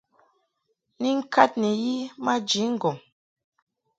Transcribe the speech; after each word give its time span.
Ni 1.01 1.09
ŋkad 1.19 1.51
ni 1.61 1.69
yi 1.83 1.95
maji 2.23 2.61
ŋgɔŋ. 2.73 2.97